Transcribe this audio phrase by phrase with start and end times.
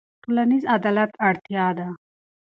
[0.23, 1.87] ټولنیز عدالت اړتیا ده.